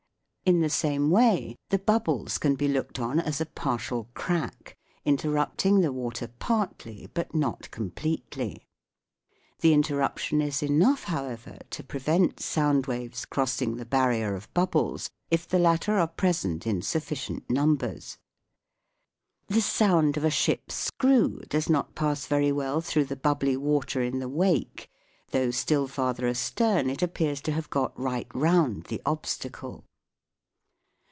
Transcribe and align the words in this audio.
In 0.43 0.59
the 0.59 0.69
same 0.71 1.09
way 1.11 1.55
the 1.69 1.79
bubbles 1.79 2.37
can 2.37 2.55
be 2.55 2.67
looked 2.67 2.99
on 2.99 3.21
as 3.21 3.39
a 3.39 3.45
partial 3.45 4.09
crack, 4.15 4.75
interrupting 5.05 5.79
the 5.79 5.93
water 5.93 6.27
partly, 6.39 7.07
but 7.13 7.33
not 7.33 7.71
completely. 7.71 8.67
The 9.61 9.71
interruption 9.73 10.41
is 10.41 10.61
enough, 10.61 11.05
how 11.05 11.23
ever, 11.25 11.59
to 11.69 11.83
prevent 11.85 12.41
sound 12.41 12.85
waves 12.85 13.23
crossing 13.23 13.77
the 13.77 13.85
barrier 13.85 14.35
of 14.35 14.53
bubbles 14.53 15.09
if 15.29 15.47
the 15.47 15.59
latter 15.59 15.97
are 15.97 16.07
present 16.07 16.67
in 16.67 16.81
sufficient 16.81 17.45
SOUNDS 17.49 17.57
OF 17.57 17.79
THE 17.79 18.01
SEA 19.61 19.83
159 19.85 19.93
numbers. 19.93 20.15
The 20.17 20.17
sound 20.17 20.17
of 20.17 20.25
a 20.25 20.35
ship's 20.35 20.75
screw 20.75 21.43
does 21.47 21.69
not 21.69 21.95
pass 21.95 22.25
very 22.25 22.51
well 22.51 22.81
through 22.81 23.05
the 23.05 23.15
bubbly 23.15 23.55
water 23.55 24.01
in 24.01 24.19
the 24.19 24.27
wake, 24.27 24.89
though 25.29 25.51
still 25.51 25.87
farther 25.87 26.27
astern 26.27 26.89
it 26.89 27.01
appears 27.01 27.39
to 27.43 27.53
have 27.53 27.69
got 27.69 27.97
right 27.97 28.27
round 28.35 28.85
the 28.85 29.01
obstacle. 29.05 29.85